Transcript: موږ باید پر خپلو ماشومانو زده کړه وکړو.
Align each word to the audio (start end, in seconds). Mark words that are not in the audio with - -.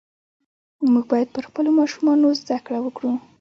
موږ 0.91 1.05
باید 1.11 1.27
پر 1.35 1.43
خپلو 1.49 1.69
ماشومانو 1.79 2.27
زده 2.41 2.57
کړه 2.65 2.79
وکړو. 2.81 3.11